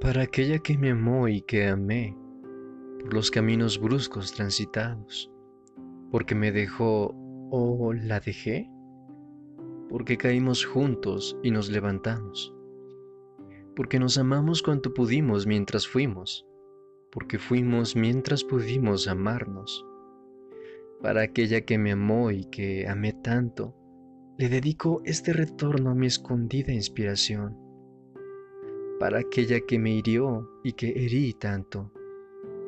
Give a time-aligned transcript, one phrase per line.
[0.00, 2.16] para aquella que me amó y que amé,
[3.00, 5.30] por los caminos bruscos transitados,
[6.10, 7.14] porque me dejó
[7.50, 8.70] o la dejé,
[9.90, 12.54] porque caímos juntos y nos levantamos,
[13.76, 16.46] porque nos amamos cuanto pudimos mientras fuimos,
[17.12, 19.84] porque fuimos mientras pudimos amarnos.
[21.02, 23.74] Para aquella que me amó y que amé tanto,
[24.38, 27.69] le dedico este retorno a mi escondida inspiración
[29.00, 31.90] para aquella que me hirió y que herí tanto,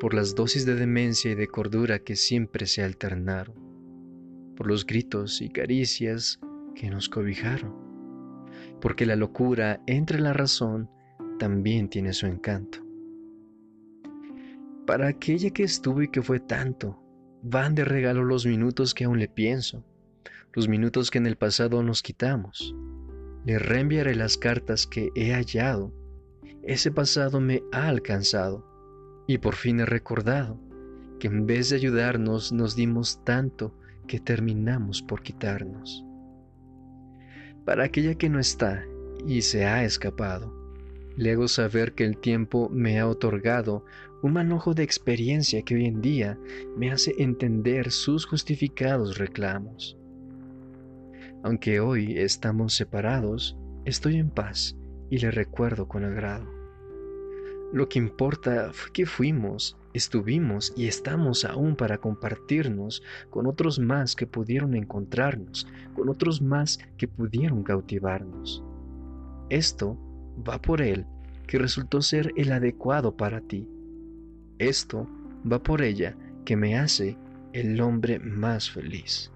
[0.00, 3.54] por las dosis de demencia y de cordura que siempre se alternaron,
[4.56, 6.40] por los gritos y caricias
[6.74, 7.74] que nos cobijaron,
[8.80, 10.88] porque la locura entre la razón
[11.38, 12.78] también tiene su encanto.
[14.86, 16.98] Para aquella que estuvo y que fue tanto,
[17.42, 19.84] van de regalo los minutos que aún le pienso,
[20.54, 22.74] los minutos que en el pasado nos quitamos.
[23.44, 25.92] Le reenviaré las cartas que he hallado
[26.62, 28.64] ese pasado me ha alcanzado
[29.26, 30.58] y por fin he recordado
[31.18, 33.74] que en vez de ayudarnos nos dimos tanto
[34.06, 36.04] que terminamos por quitarnos.
[37.64, 38.84] Para aquella que no está
[39.26, 40.52] y se ha escapado,
[41.16, 43.84] le hago saber que el tiempo me ha otorgado
[44.22, 46.38] un manojo de experiencia que hoy en día
[46.76, 49.96] me hace entender sus justificados reclamos.
[51.42, 54.76] Aunque hoy estamos separados, estoy en paz
[55.12, 56.46] y le recuerdo con agrado.
[57.70, 64.16] Lo que importa fue que fuimos, estuvimos y estamos aún para compartirnos con otros más
[64.16, 68.64] que pudieron encontrarnos, con otros más que pudieron cautivarnos.
[69.50, 69.98] Esto
[70.48, 71.04] va por él,
[71.46, 73.68] que resultó ser el adecuado para ti.
[74.58, 75.06] Esto
[75.50, 77.18] va por ella, que me hace
[77.52, 79.30] el hombre más feliz.